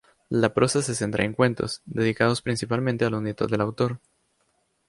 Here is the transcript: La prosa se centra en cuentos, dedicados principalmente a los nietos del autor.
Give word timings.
La 0.31 0.51
prosa 0.55 0.81
se 0.81 0.95
centra 0.95 1.25
en 1.25 1.33
cuentos, 1.33 1.83
dedicados 1.85 2.41
principalmente 2.41 3.05
a 3.05 3.11
los 3.11 3.21
nietos 3.21 3.51
del 3.51 3.61
autor. 3.61 3.99